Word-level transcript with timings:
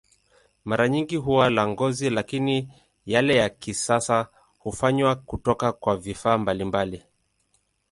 Mara 0.65 0.89
nyingi 0.89 1.15
huwa 1.15 1.49
la 1.49 1.67
ngozi, 1.67 2.09
lakini 2.09 2.69
yale 3.05 3.35
ya 3.35 3.49
kisasa 3.49 4.27
hufanywa 4.59 5.15
kutoka 5.15 5.73
kwa 5.73 5.97
vifaa 5.97 6.37
mbalimbali. 6.37 7.03